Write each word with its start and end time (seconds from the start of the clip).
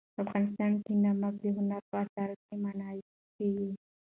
افغانستان 0.23 0.71
کې 0.83 0.93
نمک 1.03 1.33
د 1.43 1.45
هنر 1.57 1.81
په 1.89 1.95
اثار 2.03 2.29
کې 2.43 2.53
منعکس 2.63 3.15
کېږي. 3.35 3.69